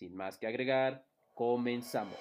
Sin 0.00 0.16
más 0.16 0.38
que 0.38 0.46
agregar, 0.46 1.04
comenzamos. 1.34 2.16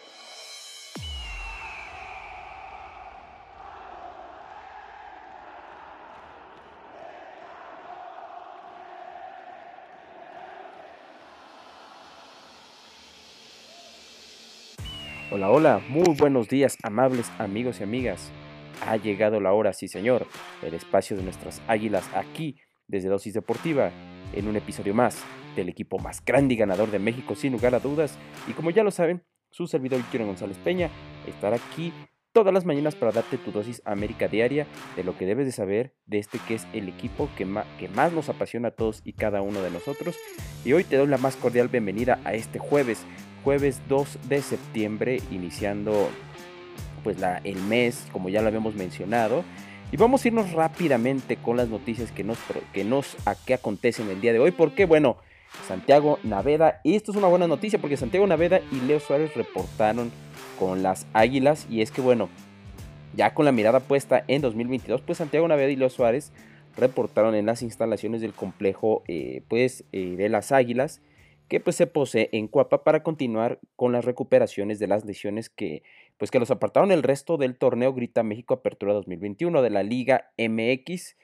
Hola, 15.31 15.49
hola, 15.49 15.81
muy 15.87 16.03
buenos 16.17 16.49
días, 16.49 16.75
amables 16.83 17.31
amigos 17.39 17.79
y 17.79 17.83
amigas. 17.83 18.29
Ha 18.85 18.97
llegado 18.97 19.39
la 19.39 19.53
hora, 19.53 19.71
sí 19.71 19.87
señor, 19.87 20.27
el 20.61 20.73
espacio 20.73 21.15
de 21.15 21.23
nuestras 21.23 21.61
águilas 21.65 22.13
aquí 22.13 22.57
desde 22.87 23.07
Dosis 23.07 23.35
Deportiva, 23.35 23.89
en 24.33 24.49
un 24.49 24.57
episodio 24.57 24.93
más 24.93 25.23
del 25.55 25.69
equipo 25.69 25.99
más 25.99 26.23
grande 26.23 26.53
y 26.53 26.57
ganador 26.57 26.91
de 26.91 26.99
México 26.99 27.35
sin 27.35 27.53
lugar 27.53 27.75
a 27.75 27.79
dudas. 27.79 28.17
Y 28.47 28.53
como 28.53 28.71
ya 28.71 28.83
lo 28.83 28.91
saben, 28.91 29.23
su 29.51 29.67
servidor 29.67 30.01
Kieran 30.11 30.27
González 30.27 30.57
Peña 30.57 30.89
estará 31.27 31.55
aquí 31.55 31.93
todas 32.31 32.53
las 32.53 32.65
mañanas 32.65 32.95
para 32.95 33.11
darte 33.11 33.37
tu 33.37 33.51
dosis 33.51 33.81
América 33.85 34.27
diaria 34.27 34.67
de 34.95 35.03
lo 35.03 35.17
que 35.17 35.25
debes 35.25 35.45
de 35.45 35.51
saber 35.51 35.95
de 36.05 36.19
este 36.19 36.39
que 36.47 36.55
es 36.55 36.67
el 36.73 36.87
equipo 36.87 37.27
que, 37.35 37.47
que 37.79 37.89
más 37.89 38.13
nos 38.13 38.29
apasiona 38.29 38.67
a 38.67 38.71
todos 38.71 39.01
y 39.03 39.13
cada 39.13 39.41
uno 39.41 39.61
de 39.61 39.71
nosotros. 39.71 40.15
Y 40.63 40.73
hoy 40.73 40.83
te 40.83 40.97
doy 40.97 41.07
la 41.07 41.17
más 41.17 41.35
cordial 41.35 41.67
bienvenida 41.67 42.19
a 42.23 42.33
este 42.33 42.59
jueves 42.59 43.05
jueves 43.43 43.81
2 43.87 44.29
de 44.29 44.41
septiembre, 44.41 45.21
iniciando 45.31 46.09
pues 47.03 47.19
la, 47.19 47.37
el 47.43 47.59
mes, 47.63 48.07
como 48.11 48.29
ya 48.29 48.41
lo 48.41 48.47
habíamos 48.47 48.75
mencionado. 48.75 49.43
Y 49.91 49.97
vamos 49.97 50.23
a 50.23 50.27
irnos 50.27 50.51
rápidamente 50.51 51.37
con 51.37 51.57
las 51.57 51.69
noticias 51.69 52.11
que 52.11 52.23
nos, 52.23 52.37
que 52.73 52.83
nos 52.83 53.15
a 53.27 53.35
qué 53.35 53.55
acontecen 53.55 54.09
el 54.09 54.21
día 54.21 54.33
de 54.33 54.39
hoy, 54.39 54.51
porque 54.51 54.85
bueno, 54.85 55.17
Santiago 55.67 56.19
Naveda, 56.23 56.81
y 56.83 56.95
esto 56.95 57.11
es 57.11 57.17
una 57.17 57.27
buena 57.27 57.47
noticia 57.47 57.79
porque 57.79 57.97
Santiago 57.97 58.25
Naveda 58.27 58.61
y 58.71 58.81
Leo 58.81 58.99
Suárez 58.99 59.35
reportaron 59.35 60.11
con 60.57 60.83
las 60.83 61.07
Águilas, 61.13 61.67
y 61.69 61.81
es 61.81 61.91
que 61.91 62.01
bueno, 62.01 62.29
ya 63.15 63.33
con 63.33 63.45
la 63.45 63.51
mirada 63.51 63.79
puesta 63.79 64.23
en 64.27 64.41
2022, 64.41 65.01
pues 65.01 65.17
Santiago 65.17 65.47
Naveda 65.47 65.69
y 65.69 65.75
Leo 65.75 65.89
Suárez 65.89 66.31
reportaron 66.77 67.35
en 67.35 67.45
las 67.45 67.61
instalaciones 67.61 68.21
del 68.21 68.33
complejo 68.33 69.03
eh, 69.07 69.43
pues 69.47 69.83
eh, 69.91 70.15
de 70.15 70.29
las 70.29 70.51
Águilas 70.51 71.01
que 71.49 71.59
pues 71.59 71.75
se 71.75 71.87
posee 71.87 72.29
en 72.31 72.47
Cuapa 72.47 72.83
para 72.83 73.01
continuar 73.01 73.59
con 73.75 73.91
las 73.91 74.05
recuperaciones 74.05 74.77
de 74.77 74.87
las 74.87 75.03
lesiones 75.03 75.49
que 75.49 75.81
pues 76.17 76.31
que 76.31 76.39
los 76.39 76.51
apartaron. 76.51 76.91
El 76.91 77.01
resto 77.01 77.37
del 77.37 77.57
torneo 77.57 77.93
Grita 77.93 78.23
México 78.23 78.53
Apertura 78.53 78.93
2021 78.93 79.61
de 79.63 79.69
la 79.71 79.81
Liga 79.81 80.31
MX 80.37 81.17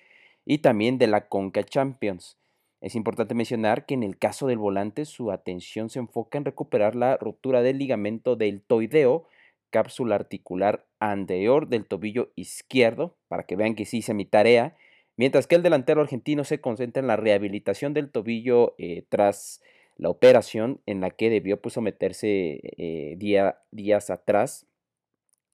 y 0.45 0.57
también 0.59 0.97
de 0.97 1.07
la 1.07 1.27
Conca 1.27 1.63
Champions. 1.63 2.37
Es 2.85 2.93
importante 2.93 3.33
mencionar 3.33 3.87
que 3.87 3.95
en 3.95 4.03
el 4.03 4.19
caso 4.19 4.45
del 4.45 4.59
volante 4.59 5.05
su 5.05 5.31
atención 5.31 5.89
se 5.89 5.97
enfoca 5.97 6.37
en 6.37 6.45
recuperar 6.45 6.95
la 6.95 7.17
ruptura 7.17 7.63
del 7.63 7.79
ligamento 7.79 8.35
del 8.35 8.61
toideo, 8.61 9.25
cápsula 9.71 10.13
articular 10.13 10.85
anterior 10.99 11.67
del 11.67 11.87
tobillo 11.87 12.31
izquierdo, 12.35 13.17
para 13.27 13.47
que 13.47 13.55
vean 13.55 13.73
que 13.73 13.85
sí 13.85 13.97
hice 13.97 14.13
mi 14.13 14.25
tarea, 14.25 14.77
mientras 15.17 15.47
que 15.47 15.55
el 15.55 15.63
delantero 15.63 15.99
argentino 15.99 16.43
se 16.43 16.61
concentra 16.61 17.01
en 17.01 17.07
la 17.07 17.15
rehabilitación 17.15 17.95
del 17.95 18.11
tobillo 18.11 18.75
eh, 18.77 19.03
tras 19.09 19.63
la 19.97 20.09
operación 20.09 20.79
en 20.85 21.01
la 21.01 21.09
que 21.09 21.31
debió 21.31 21.59
pues, 21.59 21.73
someterse 21.73 22.59
eh, 22.77 23.15
días 23.17 24.09
atrás, 24.11 24.67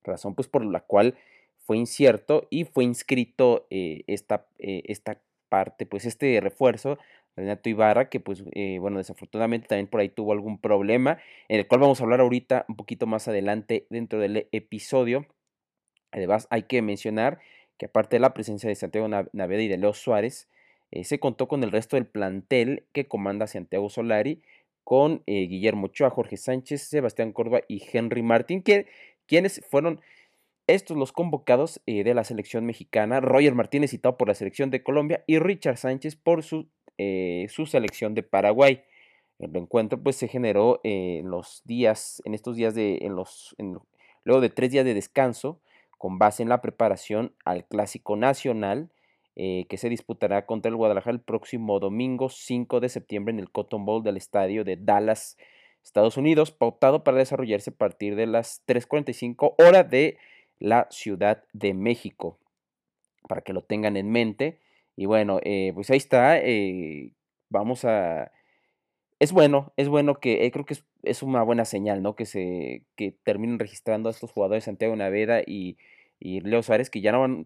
razón 0.03 0.35
pues 0.35 0.50
por 0.50 0.66
la 0.66 0.81
cual 0.81 1.16
fue 1.59 1.77
incierto 1.77 2.45
y 2.50 2.66
fue 2.66 2.83
inscrito 2.83 3.67
eh, 3.69 4.03
esta, 4.07 4.47
esta 4.57 5.22
parte, 5.51 5.85
pues 5.85 6.06
este 6.06 6.39
refuerzo, 6.39 6.97
Renato 7.36 7.69
Ibarra, 7.69 8.09
que 8.09 8.19
pues 8.19 8.44
bueno, 8.80 8.97
desafortunadamente 8.97 9.68
también 9.68 9.88
por 9.88 10.02
ahí 10.02 10.09
tuvo 10.09 10.34
algún 10.34 10.59
problema, 10.59 11.19
en 11.47 11.59
el 11.59 11.68
cual 11.68 11.81
vamos 11.81 12.02
a 12.02 12.03
hablar 12.03 12.19
ahorita 12.19 12.66
un 12.68 12.75
poquito 12.75 13.08
más 13.08 13.28
adelante 13.28 13.88
dentro 13.90 14.19
del 14.19 14.47
episodio. 14.52 15.25
Además 16.12 16.47
hay 16.50 16.64
que 16.64 16.81
mencionar 16.81 17.40
que 17.78 17.86
aparte 17.86 18.18
de 18.18 18.19
la 18.19 18.34
presencia 18.34 18.69
de 18.69 18.75
Santiago 18.75 19.08
Naveda 19.08 19.62
y 19.62 19.68
de 19.68 19.78
Leo 19.78 19.94
Suárez, 19.94 20.47
eh, 20.92 21.03
se 21.03 21.19
contó 21.19 21.47
con 21.47 21.64
el 21.64 21.72
resto 21.72 21.96
del 21.96 22.06
plantel 22.06 22.86
que 22.92 23.08
comanda 23.08 23.48
Santiago 23.48 23.90
Solari, 23.90 24.42
con 24.84 25.24
eh, 25.25 25.48
Guillermo 25.48 25.88
Ochoa, 25.88 26.09
Jorge 26.09 26.38
Sánchez, 26.38 26.84
Sebastián 26.84 27.31
Córdoba 27.31 27.62
y 27.68 27.81
Henry 27.92 28.22
Martín, 28.22 28.62
que, 28.62 28.88
quienes 29.25 29.66
fueron 29.69 30.02
estos 30.68 30.98
los 30.98 31.12
convocados 31.12 31.81
eh, 31.86 32.03
de 32.03 32.13
la 32.13 32.24
selección 32.24 32.66
mexicana, 32.66 33.19
Roger 33.19 33.56
Martínez 33.56 33.92
citado 33.92 34.18
por 34.18 34.28
la 34.28 34.36
selección 34.36 34.69
de 34.69 34.84
Colombia 34.84 35.24
y 35.25 35.40
Richard 35.40 35.78
Sánchez 35.78 36.16
por 36.16 36.44
su, 36.44 36.68
su 36.97 37.66
selección 37.66 38.13
de 38.13 38.24
Paraguay. 38.24 38.84
El 39.40 39.56
encuentro 39.56 40.02
pues 40.02 40.16
se 40.18 40.28
generó 40.28 40.79
en 40.84 41.29
los 41.29 41.62
días, 41.66 42.22
en 42.25 42.35
estos 42.35 42.56
días 42.56 42.75
de, 42.75 43.00
en 43.02 43.16
los, 43.16 43.56
luego 44.24 44.40
de 44.40 44.50
tres 44.50 44.72
días 44.72 44.85
de 44.85 44.94
descanso, 44.94 45.59
con 45.97 46.19
base 46.19 46.44
en 46.44 46.50
la 46.50 46.62
preparación 46.62 47.35
al 47.46 47.66
Clásico 47.66 48.16
Nacional, 48.16 48.91
eh, 49.35 49.66
que 49.69 49.78
se 49.78 49.90
disputará 49.90 50.46
contra 50.46 50.69
el 50.69 50.75
Guadalajara 50.75 51.13
el 51.13 51.22
próximo 51.22 51.80
domingo 51.80 52.30
5 52.30 52.80
de 52.80 52.90
septiembre 52.90 53.34
en 53.34 53.40
el 53.40 53.50
Cotton 53.50 53.85
Bowl 53.85 54.03
del 54.03 54.18
estadio 54.18 54.63
de 54.63 54.78
Dallas, 54.78 55.38
Estados 55.84 56.18
Unidos, 56.18 56.51
pautado 56.51 57.03
para 57.03 57.18
desarrollarse 57.18 57.72
a 57.72 57.75
partir 57.75 58.16
de 58.16 58.28
las 58.28 58.63
3.45 58.68 59.56
hora 59.57 59.84
de 59.84 60.18
la 60.59 60.88
Ciudad 60.91 61.44
de 61.53 61.74
México, 61.74 62.38
para 63.28 63.41
que 63.41 63.53
lo 63.53 63.63
tengan 63.63 63.97
en 63.97 64.12
mente. 64.12 64.59
Y 64.96 65.06
bueno, 65.06 65.40
eh, 65.44 65.72
pues 65.74 65.90
ahí 65.90 65.97
está, 65.97 66.40
eh, 66.40 67.13
vamos 67.50 67.85
a... 67.85 68.31
Es 69.19 69.31
bueno, 69.31 69.72
es 69.78 69.88
bueno 69.88 70.19
que 70.19 70.50
creo 70.52 70.66
que 70.66 70.75
es, 71.03 71.24
una 71.24 71.44
buena 71.44 71.66
señal, 71.66 72.02
¿no? 72.02 72.16
Que 72.16 72.25
se 72.25 72.84
que 72.96 73.12
terminen 73.12 73.59
registrando 73.59 74.09
a 74.09 74.12
estos 74.12 74.31
jugadores 74.31 74.63
Santiago 74.63 74.96
Naveda 74.96 75.41
y, 75.46 75.78
y 76.19 76.41
Leo 76.41 76.63
Suárez, 76.63 76.90
que 76.90 77.01
ya 77.01 77.12
no 77.12 77.22
van 77.22 77.46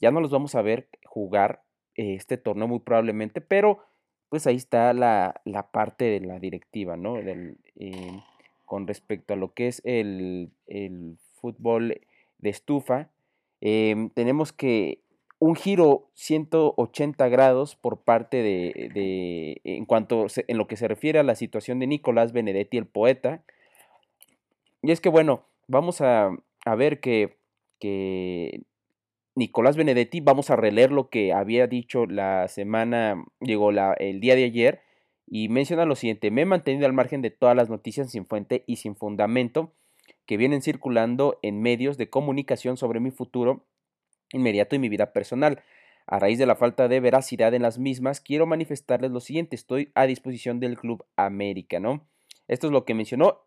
ya 0.00 0.10
no 0.10 0.20
los 0.20 0.30
vamos 0.30 0.54
a 0.54 0.62
ver 0.62 0.88
jugar 1.04 1.62
este 1.94 2.36
torneo 2.36 2.68
muy 2.68 2.80
probablemente, 2.80 3.40
pero 3.40 3.80
pues 4.28 4.46
ahí 4.46 4.56
está 4.56 4.92
la, 4.92 5.40
parte 5.72 6.04
de 6.04 6.20
la 6.20 6.38
directiva, 6.38 6.96
¿no? 6.96 7.14
Del, 7.14 7.58
eh, 7.76 8.20
con 8.64 8.86
respecto 8.86 9.34
a 9.34 9.36
lo 9.36 9.54
que 9.54 9.68
es 9.68 9.80
el, 9.84 10.50
fútbol 11.40 12.00
de 12.38 12.50
estufa, 12.50 13.10
em, 13.60 14.10
tenemos 14.10 14.52
que 14.52 15.00
un 15.38 15.54
giro 15.54 16.10
180 16.14 17.28
grados 17.28 17.76
por 17.76 18.02
parte 18.02 18.42
de, 18.42 19.60
en 19.64 19.84
cuanto 19.84 20.26
en 20.36 20.58
lo 20.58 20.66
que 20.66 20.76
se 20.76 20.88
refiere 20.88 21.18
a 21.18 21.24
la 21.24 21.34
situación 21.34 21.78
de 21.78 21.86
Nicolás 21.86 22.32
Benedetti, 22.32 22.78
el 22.78 22.86
poeta. 22.86 23.44
Y 24.82 24.92
es 24.92 25.00
que 25.00 25.08
bueno, 25.08 25.46
vamos 25.68 26.00
a, 26.00 26.30
a 26.64 26.74
ver 26.74 27.00
que, 27.00 27.36
que 27.78 28.62
Nicolás 29.34 29.76
Benedetti, 29.76 30.20
vamos 30.20 30.50
a 30.50 30.56
releer 30.56 30.90
lo 30.90 31.10
que 31.10 31.32
había 31.32 31.66
dicho 31.66 32.06
la 32.06 32.48
semana, 32.48 33.24
llegó 33.40 33.72
la, 33.72 33.92
el 33.94 34.20
día 34.20 34.36
de 34.36 34.44
ayer, 34.44 34.80
y 35.26 35.48
menciona 35.48 35.84
lo 35.84 35.96
siguiente, 35.96 36.30
me 36.30 36.42
he 36.42 36.46
mantenido 36.46 36.86
al 36.86 36.92
margen 36.92 37.20
de 37.20 37.30
todas 37.30 37.56
las 37.56 37.68
noticias 37.68 38.10
sin 38.10 38.26
fuente 38.26 38.62
y 38.66 38.76
sin 38.76 38.94
fundamento 38.94 39.72
que 40.24 40.36
vienen 40.36 40.62
circulando 40.62 41.38
en 41.42 41.60
medios 41.60 41.98
de 41.98 42.08
comunicación 42.08 42.76
sobre 42.76 43.00
mi 43.00 43.10
futuro 43.10 43.64
inmediato 44.32 44.76
y 44.76 44.78
mi 44.78 44.88
vida 44.88 45.12
personal. 45.12 45.62
A 46.06 46.18
raíz 46.18 46.38
de 46.38 46.46
la 46.46 46.54
falta 46.54 46.86
de 46.86 47.00
veracidad 47.00 47.52
en 47.54 47.62
las 47.62 47.78
mismas, 47.78 48.20
quiero 48.20 48.46
manifestarles 48.46 49.10
lo 49.10 49.20
siguiente, 49.20 49.56
estoy 49.56 49.90
a 49.94 50.06
disposición 50.06 50.60
del 50.60 50.78
Club 50.78 51.04
América, 51.16 51.80
¿no? 51.80 52.06
Esto 52.46 52.68
es 52.68 52.72
lo 52.72 52.84
que 52.84 52.94
mencionó. 52.94 53.40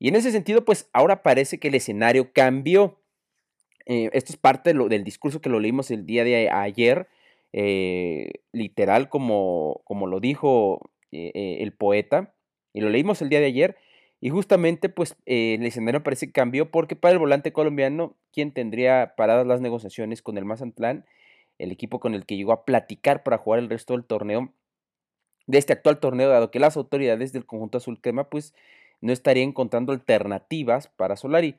Y 0.00 0.08
en 0.08 0.16
ese 0.16 0.32
sentido, 0.32 0.64
pues 0.64 0.88
ahora 0.92 1.22
parece 1.22 1.60
que 1.60 1.68
el 1.68 1.74
escenario 1.76 2.32
cambió. 2.32 3.00
Eh, 3.86 4.10
esto 4.12 4.32
es 4.32 4.38
parte 4.38 4.74
del 4.74 5.04
discurso 5.04 5.40
que 5.40 5.50
lo 5.50 5.60
leímos 5.60 5.90
el 5.90 6.04
día 6.04 6.24
de 6.24 6.50
ayer, 6.50 7.08
eh, 7.52 8.30
literal 8.52 9.08
como, 9.08 9.82
como 9.84 10.06
lo 10.06 10.20
dijo 10.20 10.90
eh, 11.12 11.58
el 11.60 11.72
poeta, 11.72 12.34
y 12.72 12.80
lo 12.80 12.88
leímos 12.88 13.22
el 13.22 13.28
día 13.28 13.40
de 13.40 13.46
ayer, 13.46 13.76
y 14.20 14.28
justamente 14.28 14.88
pues 14.88 15.16
el 15.24 15.64
escenario 15.64 16.02
parece 16.02 16.26
que 16.26 16.32
cambió 16.32 16.70
porque 16.70 16.94
para 16.94 17.12
el 17.12 17.18
volante 17.18 17.52
colombiano, 17.52 18.16
quien 18.32 18.52
tendría 18.52 19.14
paradas 19.16 19.46
las 19.46 19.60
negociaciones 19.60 20.20
con 20.20 20.36
el 20.36 20.44
Mazatlán, 20.44 21.06
el 21.58 21.72
equipo 21.72 22.00
con 22.00 22.14
el 22.14 22.26
que 22.26 22.36
llegó 22.36 22.52
a 22.52 22.64
platicar 22.64 23.22
para 23.22 23.38
jugar 23.38 23.60
el 23.60 23.70
resto 23.70 23.94
del 23.94 24.04
torneo, 24.04 24.52
de 25.46 25.58
este 25.58 25.72
actual 25.72 25.98
torneo, 25.98 26.28
dado 26.28 26.50
que 26.50 26.60
las 26.60 26.76
autoridades 26.76 27.32
del 27.32 27.46
conjunto 27.46 27.78
azul 27.78 28.00
crema 28.00 28.24
pues 28.24 28.54
no 29.00 29.12
estaría 29.12 29.42
encontrando 29.42 29.92
alternativas 29.92 30.88
para 30.88 31.16
Solari. 31.16 31.56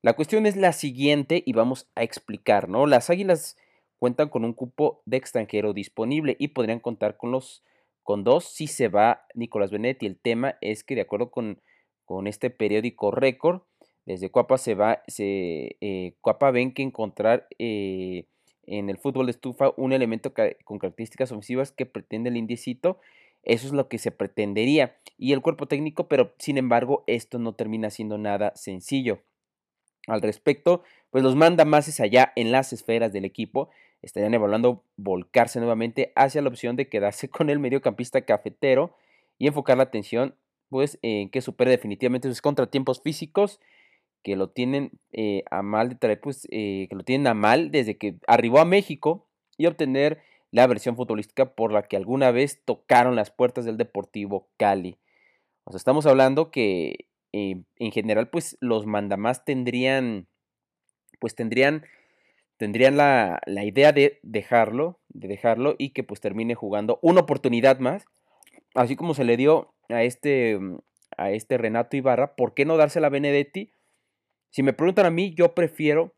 La 0.00 0.12
cuestión 0.12 0.46
es 0.46 0.56
la 0.56 0.72
siguiente 0.72 1.42
y 1.44 1.52
vamos 1.52 1.88
a 1.96 2.04
explicar, 2.04 2.68
¿no? 2.68 2.86
Las 2.86 3.10
Águilas 3.10 3.56
cuentan 3.98 4.28
con 4.28 4.44
un 4.44 4.52
cupo 4.52 5.02
de 5.04 5.16
extranjero 5.16 5.72
disponible 5.72 6.36
y 6.38 6.48
podrían 6.48 6.78
contar 6.78 7.16
con 7.16 7.32
los 7.32 7.64
con 8.02 8.22
dos 8.22 8.44
si 8.44 8.66
se 8.66 8.88
va 8.88 9.26
Nicolás 9.34 9.70
Benetti. 9.70 10.06
El 10.06 10.18
tema 10.18 10.58
es 10.60 10.84
que 10.84 10.94
de 10.94 11.00
acuerdo 11.00 11.30
con, 11.30 11.60
con 12.04 12.26
este 12.26 12.50
periódico 12.50 13.10
récord, 13.10 13.62
desde 14.06 14.30
Cuapa 14.30 14.58
se 14.58 14.74
va, 14.74 15.02
se, 15.06 15.76
eh, 15.80 16.14
Cuapa 16.20 16.50
ven 16.50 16.74
que 16.74 16.82
encontrar 16.82 17.46
eh, 17.58 18.26
en 18.66 18.90
el 18.90 18.98
fútbol 18.98 19.26
de 19.26 19.32
estufa 19.32 19.72
un 19.76 19.92
elemento 19.92 20.32
con 20.64 20.78
características 20.78 21.32
ofensivas 21.32 21.72
que 21.72 21.86
pretende 21.86 22.30
el 22.30 22.36
indiecito. 22.36 22.98
Eso 23.42 23.66
es 23.66 23.72
lo 23.72 23.88
que 23.88 23.98
se 23.98 24.10
pretendería. 24.10 24.96
Y 25.18 25.32
el 25.32 25.42
cuerpo 25.42 25.66
técnico, 25.66 26.08
pero 26.08 26.34
sin 26.38 26.58
embargo, 26.58 27.04
esto 27.06 27.38
no 27.38 27.54
termina 27.54 27.90
siendo 27.90 28.18
nada 28.18 28.52
sencillo. 28.54 29.20
Al 30.06 30.20
respecto, 30.20 30.82
pues 31.10 31.24
los 31.24 31.34
manda 31.34 31.64
más 31.64 31.98
allá 32.00 32.32
en 32.36 32.52
las 32.52 32.72
esferas 32.72 33.12
del 33.12 33.24
equipo 33.24 33.70
estarían 34.02 34.34
evaluando 34.34 34.84
volcarse 34.96 35.58
nuevamente 35.60 36.12
hacia 36.14 36.42
la 36.42 36.48
opción 36.48 36.76
de 36.76 36.88
quedarse 36.88 37.28
con 37.30 37.50
el 37.50 37.58
mediocampista 37.58 38.22
cafetero 38.22 38.94
y 39.38 39.46
enfocar 39.46 39.78
la 39.78 39.84
atención 39.84 40.36
pues 40.74 40.98
en 41.02 41.28
que 41.30 41.40
supere 41.40 41.70
definitivamente 41.70 42.26
sus 42.28 42.42
contratiempos 42.42 43.00
físicos 43.00 43.60
que 44.24 44.34
lo 44.34 44.50
tienen 44.50 44.90
eh, 45.12 45.44
a 45.48 45.62
mal 45.62 45.88
de 45.88 45.94
traer, 45.94 46.20
pues 46.20 46.48
eh, 46.50 46.88
que 46.90 46.96
lo 46.96 47.04
tienen 47.04 47.28
a 47.28 47.34
mal 47.34 47.70
desde 47.70 47.96
que 47.96 48.16
arribó 48.26 48.58
a 48.58 48.64
México 48.64 49.28
y 49.56 49.66
obtener 49.66 50.20
la 50.50 50.66
versión 50.66 50.96
futbolística 50.96 51.54
por 51.54 51.70
la 51.70 51.84
que 51.84 51.96
alguna 51.96 52.32
vez 52.32 52.60
tocaron 52.64 53.14
las 53.14 53.30
puertas 53.30 53.64
del 53.64 53.76
Deportivo 53.76 54.48
Cali. 54.56 54.98
O 55.62 55.70
sea, 55.70 55.76
estamos 55.76 56.06
hablando 56.06 56.50
que 56.50 57.06
eh, 57.30 57.62
en 57.76 57.92
general, 57.92 58.28
pues 58.28 58.56
los 58.58 58.84
mandamás 58.84 59.44
tendrían, 59.44 60.26
pues 61.20 61.36
tendrían, 61.36 61.84
tendrían 62.56 62.96
la, 62.96 63.40
la, 63.46 63.64
idea 63.64 63.92
de 63.92 64.18
dejarlo, 64.24 64.98
de 65.08 65.28
dejarlo 65.28 65.76
y 65.78 65.90
que 65.90 66.02
pues 66.02 66.20
termine 66.20 66.56
jugando 66.56 66.98
una 67.00 67.20
oportunidad 67.20 67.78
más, 67.78 68.06
así 68.74 68.96
como 68.96 69.14
se 69.14 69.24
le 69.24 69.36
dio 69.36 69.74
a 69.88 70.02
este, 70.02 70.58
mm, 70.58 70.78
a 71.16 71.30
este 71.30 71.58
Renato 71.58 71.96
Ibarra, 71.96 72.34
¿por 72.36 72.54
qué 72.54 72.64
no 72.64 72.76
dársela 72.76 73.06
a 73.08 73.10
Benedetti? 73.10 73.72
Si 74.50 74.62
me 74.62 74.72
preguntan 74.72 75.06
a 75.06 75.10
mí, 75.10 75.34
yo 75.34 75.54
prefiero 75.54 76.14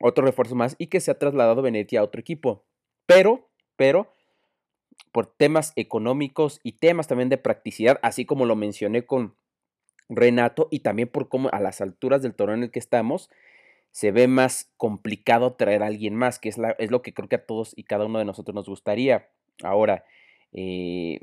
otro 0.00 0.24
refuerzo 0.24 0.54
más 0.54 0.76
y 0.78 0.86
que 0.86 1.00
se 1.00 1.10
ha 1.10 1.18
trasladado 1.18 1.62
Benedetti 1.62 1.96
a 1.96 2.02
otro 2.02 2.20
equipo. 2.20 2.64
Pero, 3.06 3.50
pero, 3.76 4.14
por 5.12 5.26
temas 5.26 5.72
económicos 5.76 6.60
y 6.62 6.72
temas 6.72 7.08
también 7.08 7.28
de 7.28 7.38
practicidad, 7.38 7.98
así 8.02 8.24
como 8.24 8.46
lo 8.46 8.56
mencioné 8.56 9.04
con 9.04 9.36
Renato 10.08 10.68
y 10.70 10.80
también 10.80 11.08
por 11.08 11.28
cómo 11.28 11.48
a 11.52 11.60
las 11.60 11.80
alturas 11.80 12.22
del 12.22 12.34
torneo 12.34 12.56
en 12.56 12.64
el 12.64 12.70
que 12.70 12.78
estamos 12.78 13.30
se 13.92 14.12
ve 14.12 14.28
más 14.28 14.72
complicado 14.76 15.54
traer 15.54 15.82
a 15.82 15.86
alguien 15.86 16.14
más, 16.14 16.38
que 16.38 16.48
es, 16.48 16.58
la, 16.58 16.70
es 16.78 16.90
lo 16.90 17.02
que 17.02 17.12
creo 17.12 17.28
que 17.28 17.36
a 17.36 17.46
todos 17.46 17.72
y 17.76 17.84
cada 17.84 18.06
uno 18.06 18.18
de 18.18 18.24
nosotros 18.24 18.54
nos 18.54 18.68
gustaría. 18.68 19.28
Ahora, 19.62 20.04
eh, 20.52 21.20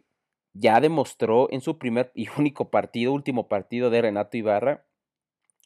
ya 0.59 0.79
demostró 0.79 1.47
en 1.51 1.61
su 1.61 1.77
primer 1.77 2.11
y 2.15 2.27
único 2.37 2.69
partido, 2.69 3.13
último 3.13 3.47
partido 3.47 3.89
de 3.89 4.01
Renato 4.01 4.37
Ibarra, 4.37 4.85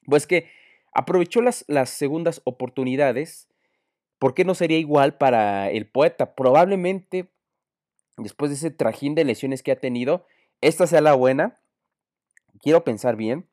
pues 0.05 0.27
que 0.27 0.49
aprovechó 0.93 1.41
las, 1.41 1.65
las 1.67 1.89
segundas 1.89 2.41
oportunidades. 2.43 3.47
¿Por 4.19 4.33
qué 4.33 4.45
no 4.45 4.55
sería 4.55 4.77
igual 4.77 5.17
para 5.17 5.69
el 5.71 5.87
poeta? 5.87 6.35
Probablemente, 6.35 7.31
después 8.17 8.51
de 8.51 8.55
ese 8.55 8.71
trajín 8.71 9.15
de 9.15 9.25
lesiones 9.25 9.63
que 9.63 9.71
ha 9.71 9.79
tenido, 9.79 10.25
esta 10.61 10.85
sea 10.85 11.01
la 11.01 11.13
buena 11.13 11.61
quiero 12.61 12.83
pensar 12.83 13.15
bien 13.15 13.47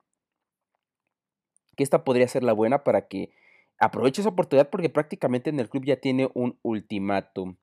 que 1.76 1.84
esta 1.84 2.04
podría 2.04 2.28
ser 2.28 2.42
la 2.42 2.52
buena 2.52 2.82
para 2.82 3.06
que 3.06 3.30
aproveche 3.78 4.20
esa 4.20 4.30
oportunidad 4.30 4.68
porque 4.70 4.88
prácticamente 4.88 5.50
en 5.50 5.60
el 5.60 5.68
club 5.68 5.84
ya 5.84 5.96
tiene 5.96 6.28
un 6.34 6.58
ultimátum. 6.62 7.56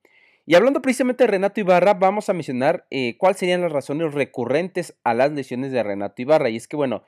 Y 0.48 0.54
hablando 0.54 0.80
precisamente 0.80 1.24
de 1.24 1.28
Renato 1.28 1.58
Ibarra, 1.58 1.94
vamos 1.94 2.28
a 2.28 2.32
mencionar 2.32 2.86
eh, 2.90 3.16
cuáles 3.18 3.38
serían 3.38 3.62
las 3.62 3.72
razones 3.72 4.14
recurrentes 4.14 4.94
a 5.02 5.12
las 5.12 5.32
lesiones 5.32 5.72
de 5.72 5.82
Renato 5.82 6.22
Ibarra. 6.22 6.50
Y 6.50 6.56
es 6.56 6.68
que, 6.68 6.76
bueno, 6.76 7.02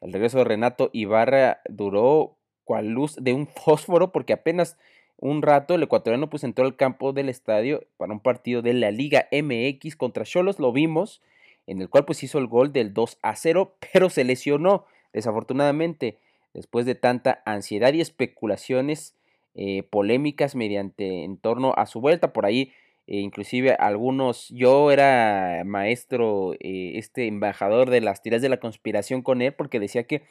el 0.00 0.12
regreso 0.12 0.38
de 0.38 0.44
Renato 0.44 0.90
Ibarra 0.92 1.60
duró 1.68 2.36
cual 2.64 2.88
luz 2.88 3.14
de 3.14 3.32
un 3.32 3.46
fósforo 3.64 4.10
porque 4.10 4.32
apenas 4.32 4.76
un 5.18 5.42
rato 5.42 5.74
el 5.74 5.84
ecuatoriano 5.84 6.28
pues 6.28 6.42
entró 6.42 6.64
al 6.64 6.74
campo 6.76 7.12
del 7.12 7.28
estadio 7.28 7.84
para 7.96 8.12
un 8.12 8.20
partido 8.20 8.60
de 8.60 8.74
la 8.74 8.90
Liga 8.90 9.28
MX 9.30 9.94
contra 9.94 10.24
Cholos, 10.24 10.58
lo 10.58 10.72
vimos, 10.72 11.22
en 11.68 11.80
el 11.80 11.88
cual 11.88 12.06
pues 12.06 12.24
hizo 12.24 12.38
el 12.38 12.48
gol 12.48 12.72
del 12.72 12.92
2 12.92 13.18
a 13.22 13.36
0, 13.36 13.76
pero 13.92 14.10
se 14.10 14.24
lesionó 14.24 14.86
desafortunadamente 15.12 16.18
después 16.54 16.86
de 16.86 16.96
tanta 16.96 17.40
ansiedad 17.44 17.92
y 17.92 18.00
especulaciones 18.00 19.14
eh, 19.54 19.82
polémicas 19.82 20.54
mediante 20.54 21.24
en 21.24 21.36
torno 21.36 21.74
a 21.76 21.86
su 21.86 22.00
vuelta 22.00 22.32
por 22.32 22.46
ahí 22.46 22.72
inclusive 23.18 23.74
algunos 23.74 24.48
yo 24.48 24.90
era 24.90 25.62
maestro 25.64 26.54
eh, 26.54 26.92
este 26.94 27.26
embajador 27.26 27.90
de 27.90 28.00
las 28.00 28.22
tiras 28.22 28.42
de 28.42 28.48
la 28.48 28.60
conspiración 28.60 29.22
con 29.22 29.42
él 29.42 29.52
porque 29.52 29.80
decía 29.80 30.04
que 30.04 30.22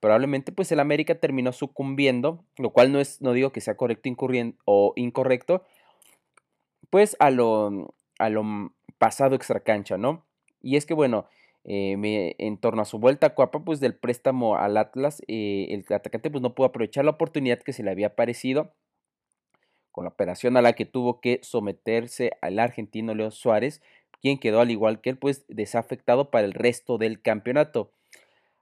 probablemente 0.00 0.52
pues 0.52 0.70
el 0.72 0.80
América 0.80 1.14
terminó 1.16 1.52
sucumbiendo 1.52 2.44
lo 2.58 2.70
cual 2.70 2.92
no 2.92 3.00
es 3.00 3.22
no 3.22 3.32
digo 3.32 3.50
que 3.50 3.60
sea 3.60 3.76
correcto 3.76 4.10
o 4.64 4.92
incorrecto 4.96 5.64
pues 6.90 7.16
a 7.18 7.30
lo 7.30 7.94
a 8.18 8.28
lo 8.28 8.72
pasado 8.98 9.34
extracancha 9.34 9.96
no 9.96 10.28
y 10.60 10.76
es 10.76 10.86
que, 10.86 10.94
bueno, 10.94 11.26
eh, 11.64 12.34
en 12.38 12.58
torno 12.58 12.82
a 12.82 12.86
su 12.86 12.98
vuelta 12.98 13.28
a 13.28 13.34
Cuapa, 13.34 13.64
pues 13.64 13.80
del 13.80 13.94
préstamo 13.94 14.56
al 14.56 14.76
Atlas, 14.76 15.22
eh, 15.28 15.68
el 15.70 15.84
atacante 15.94 16.30
pues 16.30 16.42
no 16.42 16.54
pudo 16.54 16.66
aprovechar 16.68 17.04
la 17.04 17.12
oportunidad 17.12 17.60
que 17.60 17.72
se 17.72 17.82
le 17.82 17.90
había 17.90 18.14
parecido 18.14 18.72
con 19.98 20.04
la 20.04 20.10
operación 20.10 20.56
a 20.56 20.62
la 20.62 20.74
que 20.74 20.84
tuvo 20.84 21.20
que 21.20 21.40
someterse 21.42 22.30
al 22.40 22.60
argentino 22.60 23.16
Leo 23.16 23.32
Suárez, 23.32 23.82
quien 24.22 24.38
quedó 24.38 24.60
al 24.60 24.70
igual 24.70 25.00
que 25.00 25.10
él, 25.10 25.18
pues 25.18 25.44
desafectado 25.48 26.30
para 26.30 26.46
el 26.46 26.52
resto 26.52 26.98
del 26.98 27.20
campeonato. 27.20 27.90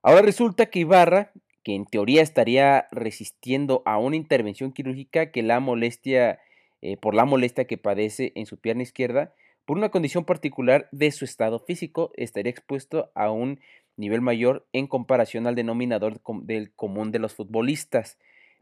Ahora 0.00 0.23
resulta 0.23 0.65
que 0.65 0.79
Ibarra, 0.79 1.33
que 1.62 1.75
en 1.75 1.85
teoría 1.85 2.23
estaría 2.23 2.88
resistiendo 2.91 3.83
a 3.85 3.99
una 3.99 4.17
intervención 4.17 4.73
quirúrgica 4.73 5.31
que 5.31 5.43
la 5.43 5.61
molestia, 5.61 6.41
eh, 6.81 6.97
por 6.97 7.15
la 7.15 7.27
molestia 7.27 7.67
que 7.67 7.77
padece 7.77 8.32
en 8.35 8.47
su 8.47 8.56
pierna 8.56 8.85
izquierda, 8.85 9.35
por 9.67 9.77
una 9.77 9.91
condición 9.91 10.25
particular 10.25 10.89
de 10.91 11.12
su 11.12 11.27
estado 11.27 11.59
físico, 11.59 12.12
estaría 12.17 12.50
expuesto 12.50 13.12
a 13.15 13.31
un 13.31 13.61
nivel 13.99 14.23
mayor 14.23 14.67
en 14.73 14.87
comparación 14.87 15.47
al 15.47 15.55
denominador 15.55 16.19
del 16.44 16.72
común 16.72 17.13
de 17.13 17.19
los 17.19 17.34
futbolistas. 17.34 18.17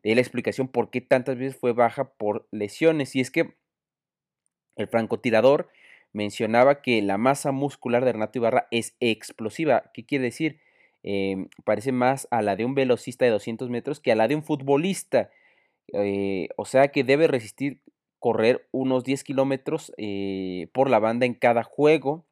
De 0.04 0.14
la 0.14 0.20
explicación 0.20 0.68
por 0.68 0.90
qué 0.90 1.00
tantas 1.00 1.36
veces 1.36 1.58
fue 1.58 1.72
baja 1.72 2.12
por 2.12 2.46
lesiones. 2.52 3.16
Y 3.16 3.20
es 3.20 3.30
que 3.32 3.54
el 4.76 4.86
francotirador 4.86 5.68
mencionaba 6.12 6.80
que 6.82 7.02
la 7.02 7.18
masa 7.18 7.52
muscular 7.52 8.04
de 8.04 8.12
Renato 8.12 8.38
Ibarra 8.38 8.68
es 8.70 8.96
explosiva. 9.00 9.90
¿Qué 9.92 10.06
quiere 10.06 10.24
decir? 10.24 10.60
Em, 11.02 11.48
parece 11.64 11.92
más 11.92 12.28
a 12.30 12.40
la 12.40 12.56
de 12.56 12.64
un 12.64 12.74
velocista 12.74 13.24
de 13.24 13.30
200 13.30 13.68
metros 13.68 14.00
que 14.00 14.12
a 14.12 14.14
la 14.14 14.28
de 14.28 14.36
un 14.36 14.42
futbolista. 14.42 15.30
Eh, 15.92 16.48
o 16.56 16.64
sea 16.64 16.88
que 16.88 17.04
debe 17.04 17.26
resistir 17.26 17.80
correr 18.18 18.66
unos 18.72 19.04
10 19.04 19.22
kilómetros 19.22 19.92
eh, 19.98 20.68
por 20.72 20.88
la 20.88 20.98
banda 20.98 21.26
en 21.26 21.34
cada 21.34 21.62
juego. 21.62 22.24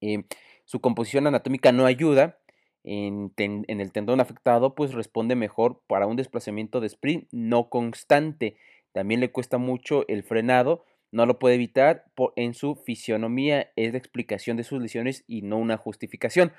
Eh, 0.00 0.24
su 0.64 0.80
composición 0.80 1.26
anatómica 1.26 1.72
no 1.72 1.84
ayuda. 1.84 2.38
En, 2.82 3.32
el 3.36 3.92
tendón 3.92 4.20
afectado, 4.20 4.74
pues 4.74 4.94
responde 4.94 5.34
mejor 5.34 5.82
para 5.86 6.06
un 6.06 6.16
desplazamiento 6.16 6.80
de 6.80 6.86
sprint 6.86 7.28
no 7.30 7.68
constante. 7.68 8.56
También 8.92 9.20
le 9.20 9.30
cuesta 9.30 9.58
mucho 9.58 10.06
el 10.08 10.22
frenado, 10.22 10.84
no 11.12 11.26
lo 11.26 11.38
puede 11.38 11.56
evitar 11.56 12.06
en 12.36 12.54
su 12.54 12.76
fisionomía. 12.76 13.70
Es 13.76 13.92
la 13.92 13.98
explicación 13.98 14.56
de 14.56 14.64
sus 14.64 14.80
lesiones 14.80 15.24
y 15.26 15.42
no 15.42 15.58
una 15.58 15.76
justificación. 15.76 16.52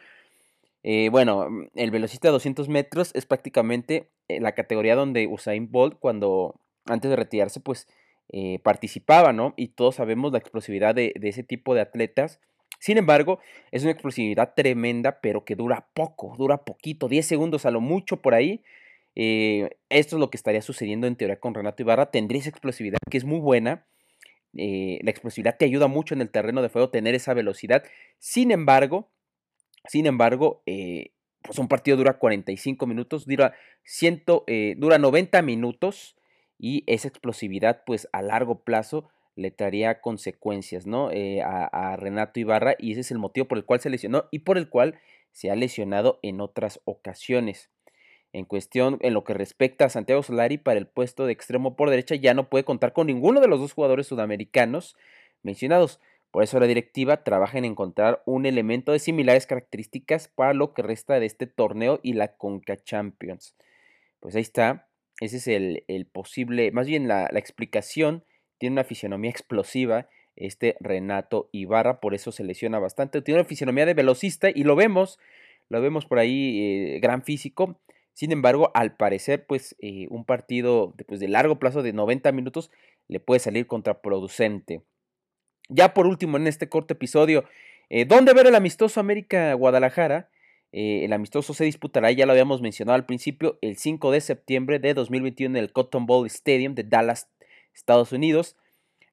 Eh, 0.83 1.09
bueno, 1.09 1.47
el 1.75 1.91
velocista 1.91 2.27
de 2.27 2.33
200 2.33 2.67
metros 2.69 3.11
es 3.13 3.25
prácticamente 3.25 4.09
la 4.27 4.53
categoría 4.53 4.95
donde 4.95 5.27
Usain 5.27 5.71
Bolt, 5.71 5.99
cuando 5.99 6.55
antes 6.85 7.09
de 7.09 7.15
retirarse, 7.15 7.59
pues 7.59 7.87
eh, 8.33 8.59
participaba, 8.63 9.33
¿no? 9.33 9.53
Y 9.57 9.69
todos 9.69 9.95
sabemos 9.95 10.31
la 10.31 10.37
explosividad 10.37 10.95
de, 10.95 11.13
ese 11.21 11.43
tipo 11.43 11.75
de 11.75 11.81
atletas. 11.81 12.39
Sin 12.81 12.97
embargo, 12.97 13.37
es 13.69 13.83
una 13.83 13.91
explosividad 13.91 14.55
tremenda, 14.55 15.21
pero 15.21 15.45
que 15.45 15.55
dura 15.55 15.87
poco, 15.93 16.35
dura 16.35 16.65
poquito, 16.65 17.07
10 17.07 17.23
segundos 17.23 17.67
a 17.67 17.71
lo 17.71 17.79
mucho 17.79 18.23
por 18.23 18.33
ahí. 18.33 18.63
Eh, 19.13 19.77
esto 19.89 20.15
es 20.15 20.19
lo 20.19 20.31
que 20.31 20.37
estaría 20.37 20.63
sucediendo 20.63 21.05
en 21.05 21.15
teoría 21.15 21.39
con 21.39 21.53
Renato 21.53 21.83
Ibarra. 21.83 22.09
Tendría 22.09 22.41
esa 22.41 22.49
explosividad 22.49 22.97
que 23.07 23.19
es 23.19 23.23
muy 23.23 23.37
buena. 23.37 23.85
Eh, 24.57 24.97
la 25.03 25.11
explosividad 25.11 25.57
te 25.59 25.65
ayuda 25.65 25.85
mucho 25.85 26.15
en 26.15 26.21
el 26.21 26.31
terreno 26.31 26.63
de 26.63 26.69
fuego, 26.69 26.89
tener 26.89 27.13
esa 27.13 27.35
velocidad. 27.35 27.83
Sin 28.17 28.49
embargo, 28.49 29.11
sin 29.87 30.07
embargo, 30.07 30.63
pues 30.65 31.59
un 31.59 31.67
partido 31.67 31.97
dura 31.97 32.17
45 32.17 32.87
minutos, 32.87 33.27
dura, 33.27 33.53
100, 33.83 34.23
dura 34.77 34.97
90 34.97 35.39
minutos 35.43 36.15
y 36.57 36.83
esa 36.87 37.09
explosividad 37.09 37.83
pues 37.85 38.09
a 38.11 38.23
largo 38.23 38.63
plazo 38.63 39.07
le 39.35 39.51
traería 39.51 40.01
consecuencias 40.01 40.85
¿no? 40.85 41.11
Eh, 41.11 41.41
a, 41.41 41.95
Renato 41.97 42.39
Ibarra 42.39 42.75
y 42.77 42.91
ese 42.91 43.01
es 43.01 43.11
el 43.11 43.19
motivo 43.19 43.47
por 43.47 43.57
el 43.57 43.65
cual 43.65 43.79
se 43.79 43.89
lesionó 43.89 44.25
y 44.31 44.39
por 44.39 44.57
el 44.57 44.69
cual 44.69 44.99
se 45.31 45.51
ha 45.51 45.55
lesionado 45.55 46.19
en 46.21 46.41
otras 46.41 46.81
ocasiones. 46.85 47.69
En 48.33 48.45
cuestión, 48.45 48.97
en 49.01 49.13
lo 49.13 49.23
que 49.23 49.33
respecta 49.33 49.85
a 49.85 49.89
Santiago 49.89 50.23
Solari, 50.23 50.57
para 50.57 50.79
el 50.79 50.87
puesto 50.87 51.25
de 51.25 51.33
extremo 51.33 51.75
por 51.75 51.89
derecha 51.89 52.15
ya 52.15 52.33
no 52.33 52.49
puede 52.49 52.63
contar 52.63 52.93
con 52.93 53.07
ninguno 53.07 53.41
de 53.41 53.47
los 53.47 53.59
dos 53.59 53.73
jugadores 53.73 54.07
sudamericanos 54.07 54.95
mencionados. 55.43 55.99
Por 56.31 56.43
eso 56.43 56.59
la 56.59 56.67
directiva 56.67 57.25
trabaja 57.25 57.57
en 57.57 57.65
encontrar 57.65 58.23
un 58.25 58.45
elemento 58.45 58.93
de 58.93 58.99
similares 58.99 59.47
características 59.47 60.29
para 60.29 60.53
lo 60.53 60.73
que 60.73 60.81
resta 60.81 61.19
de 61.19 61.25
este 61.25 61.45
torneo 61.45 61.99
y 62.03 62.13
la 62.13 62.37
Conca 62.37 62.77
Champions. 62.77 63.55
Pues 64.21 64.35
ahí 64.35 64.41
está. 64.41 64.87
Ese 65.19 65.37
es 65.37 65.47
el, 65.47 66.05
posible, 66.05 66.71
más 66.71 66.87
bien 66.87 67.07
la, 67.07 67.29
la 67.31 67.39
explicación. 67.39 68.23
Tiene 68.61 68.75
una 68.75 68.83
fisionomía 68.83 69.31
explosiva 69.31 70.07
este 70.35 70.77
Renato 70.79 71.49
Ibarra, 71.51 71.99
por 71.99 72.13
eso 72.13 72.31
se 72.31 72.43
lesiona 72.43 72.77
bastante. 72.77 73.23
Tiene 73.23 73.39
una 73.39 73.49
fisionomía 73.49 73.87
de 73.87 73.95
velocista 73.95 74.51
y 74.53 74.63
lo 74.65 74.75
vemos, 74.75 75.17
lo 75.69 75.81
vemos 75.81 76.05
por 76.05 76.19
ahí, 76.19 76.59
eh, 76.93 76.99
gran 76.99 77.23
físico. 77.23 77.79
Sin 78.13 78.31
embargo, 78.31 78.69
al 78.75 78.95
parecer, 78.95 79.47
pues 79.47 79.75
eh, 79.79 80.05
un 80.11 80.25
partido 80.25 80.93
pues, 81.07 81.19
de 81.19 81.27
largo 81.27 81.57
plazo 81.57 81.81
de 81.81 81.91
90 81.91 82.31
minutos 82.33 82.69
le 83.07 83.19
puede 83.19 83.39
salir 83.39 83.65
contraproducente. 83.65 84.83
Ya 85.67 85.95
por 85.95 86.05
último, 86.05 86.37
en 86.37 86.45
este 86.45 86.69
corto 86.69 86.93
episodio, 86.93 87.45
eh, 87.89 88.05
¿dónde 88.05 88.35
ver 88.35 88.45
el 88.45 88.53
amistoso 88.53 88.99
América 88.99 89.55
Guadalajara? 89.55 90.29
el 90.73 91.11
amistoso 91.11 91.53
se 91.53 91.65
disputará, 91.65 92.11
ya 92.11 92.25
lo 92.25 92.31
habíamos 92.31 92.61
mencionado 92.61 92.95
al 92.95 93.05
principio, 93.05 93.57
el 93.61 93.75
5 93.75 94.11
de 94.11 94.21
septiembre 94.21 94.79
de 94.79 94.93
2021 94.93 95.57
en 95.57 95.63
el 95.65 95.73
Cotton 95.73 96.05
Bowl 96.05 96.25
Stadium 96.27 96.75
de 96.75 96.85
Dallas, 96.85 97.27
Estados 97.73 98.11
Unidos 98.11 98.55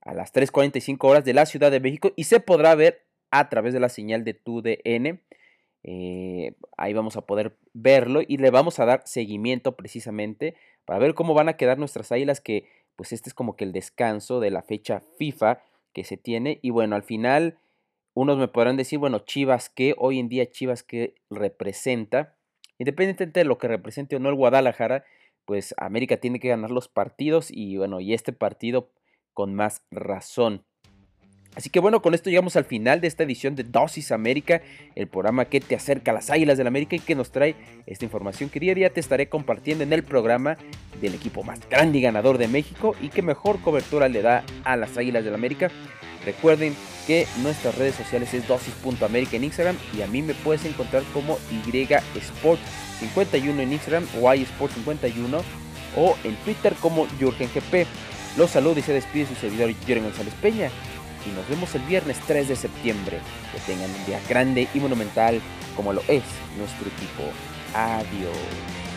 a 0.00 0.14
las 0.14 0.32
3.45 0.32 1.08
horas 1.08 1.24
de 1.24 1.34
la 1.34 1.46
Ciudad 1.46 1.70
de 1.70 1.80
México 1.80 2.12
y 2.16 2.24
se 2.24 2.40
podrá 2.40 2.74
ver 2.74 3.04
a 3.30 3.48
través 3.48 3.74
de 3.74 3.80
la 3.80 3.88
señal 3.88 4.24
de 4.24 4.34
TUDN. 4.34 5.20
Eh, 5.84 6.54
ahí 6.76 6.92
vamos 6.92 7.16
a 7.16 7.22
poder 7.22 7.56
verlo 7.72 8.20
y 8.26 8.38
le 8.38 8.50
vamos 8.50 8.78
a 8.78 8.84
dar 8.84 9.02
seguimiento 9.04 9.76
precisamente 9.76 10.56
para 10.84 10.98
ver 10.98 11.14
cómo 11.14 11.34
van 11.34 11.48
a 11.48 11.56
quedar 11.56 11.78
nuestras 11.78 12.10
águilas 12.10 12.40
que 12.40 12.68
pues 12.96 13.12
este 13.12 13.30
es 13.30 13.34
como 13.34 13.54
que 13.54 13.64
el 13.64 13.72
descanso 13.72 14.40
de 14.40 14.50
la 14.50 14.62
fecha 14.62 15.02
FIFA 15.18 15.62
que 15.92 16.04
se 16.04 16.16
tiene. 16.16 16.58
Y 16.62 16.70
bueno 16.70 16.96
al 16.96 17.02
final 17.02 17.58
unos 18.14 18.38
me 18.38 18.48
podrán 18.48 18.76
decir 18.76 18.98
bueno 18.98 19.20
Chivas 19.20 19.68
que 19.68 19.94
hoy 19.98 20.18
en 20.18 20.28
día 20.28 20.50
Chivas 20.50 20.82
que 20.82 21.14
representa 21.30 22.34
independientemente 22.78 23.40
de 23.40 23.44
lo 23.44 23.58
que 23.58 23.68
represente 23.68 24.16
o 24.16 24.18
no 24.18 24.28
el 24.28 24.34
Guadalajara 24.34 25.04
pues 25.48 25.74
América 25.78 26.18
tiene 26.18 26.40
que 26.40 26.48
ganar 26.48 26.70
los 26.70 26.88
partidos 26.88 27.50
y 27.50 27.78
bueno 27.78 28.00
y 28.00 28.12
este 28.12 28.34
partido 28.34 28.90
con 29.32 29.54
más 29.54 29.80
razón. 29.90 30.66
Así 31.56 31.70
que 31.70 31.80
bueno, 31.80 32.02
con 32.02 32.12
esto 32.12 32.28
llegamos 32.28 32.54
al 32.56 32.66
final 32.66 33.00
de 33.00 33.08
esta 33.08 33.22
edición 33.22 33.56
de 33.56 33.64
Dosis 33.64 34.12
América, 34.12 34.60
el 34.94 35.08
programa 35.08 35.46
que 35.46 35.60
te 35.60 35.74
acerca 35.74 36.10
a 36.10 36.14
las 36.14 36.28
Águilas 36.28 36.58
del 36.58 36.66
América 36.66 36.96
y 36.96 37.00
que 37.00 37.14
nos 37.14 37.32
trae 37.32 37.56
esta 37.86 38.04
información 38.04 38.50
que 38.50 38.60
día 38.60 38.72
a 38.72 38.74
día 38.74 38.92
te 38.92 39.00
estaré 39.00 39.30
compartiendo 39.30 39.84
en 39.84 39.94
el 39.94 40.04
programa 40.04 40.58
del 41.00 41.14
equipo 41.14 41.42
más 41.42 41.66
grande 41.70 41.96
y 41.96 42.02
ganador 42.02 42.36
de 42.36 42.46
México 42.46 42.94
y 43.00 43.08
que 43.08 43.22
mejor 43.22 43.62
cobertura 43.62 44.10
le 44.10 44.20
da 44.20 44.44
a 44.64 44.76
las 44.76 44.98
Águilas 44.98 45.24
del 45.24 45.32
América. 45.34 45.70
Recuerden 46.28 46.76
que 47.06 47.26
nuestras 47.38 47.74
redes 47.76 47.94
sociales 47.94 48.34
es 48.34 48.46
dosis.américa 48.46 49.36
en 49.36 49.44
Instagram 49.44 49.78
y 49.96 50.02
a 50.02 50.06
mí 50.06 50.20
me 50.20 50.34
puedes 50.34 50.66
encontrar 50.66 51.02
como 51.14 51.38
YSport51 51.64 53.60
en 53.60 53.72
Instagram, 53.72 54.06
YSport51 54.12 55.40
o 55.96 56.18
en 56.24 56.36
Twitter 56.44 56.74
como 56.82 57.06
JurgenGP. 57.18 57.86
Los 58.36 58.50
saluda 58.50 58.80
y 58.80 58.82
se 58.82 58.92
despide 58.92 59.26
su 59.26 59.36
servidor 59.36 59.74
Jeremy 59.86 60.08
González 60.08 60.34
Peña. 60.42 60.70
Y 61.26 61.30
nos 61.34 61.48
vemos 61.48 61.74
el 61.74 61.80
viernes 61.84 62.18
3 62.26 62.46
de 62.46 62.56
septiembre. 62.56 63.20
Que 63.54 63.60
tengan 63.60 63.90
un 63.90 64.04
día 64.04 64.20
grande 64.28 64.68
y 64.74 64.78
monumental 64.78 65.40
como 65.76 65.94
lo 65.94 66.02
es 66.08 66.24
nuestro 66.58 66.88
equipo. 66.88 67.22
Adiós. 67.74 68.87